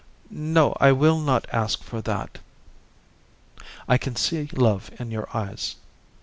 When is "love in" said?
4.53-5.11